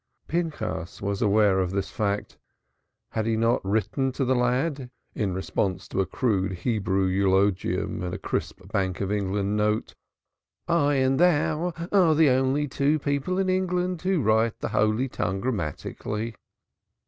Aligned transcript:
Pinchas 0.27 0.99
was 0.99 1.21
aware 1.21 1.59
of 1.59 1.69
this 1.69 1.91
fact: 1.91 2.39
had 3.11 3.27
he 3.27 3.37
not 3.37 3.63
written 3.63 4.11
to 4.13 4.25
the 4.25 4.33
lad 4.33 4.89
(in 5.13 5.31
response 5.35 5.87
to 5.89 6.01
a 6.01 6.07
crude 6.07 6.53
Hebrew 6.53 7.05
eulogium 7.05 8.01
and 8.01 8.11
a 8.11 8.17
crisp 8.17 8.61
Bank 8.71 8.99
of 8.99 9.11
England 9.11 9.55
note): 9.55 9.93
"I 10.67 10.95
and 10.95 11.19
thou 11.19 11.71
are 11.91 12.15
the 12.15 12.29
only 12.29 12.67
two 12.67 12.97
people 12.97 13.37
in 13.37 13.47
England 13.47 14.01
who 14.01 14.23
write 14.23 14.57
the 14.57 14.69
Holy 14.69 15.07
Tongue 15.07 15.39
grammatically." 15.39 16.33